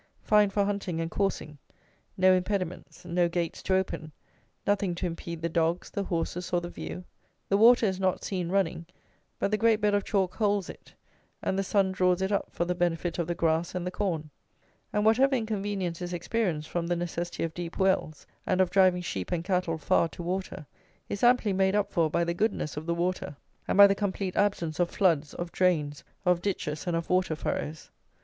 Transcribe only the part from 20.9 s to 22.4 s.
is amply made up for by the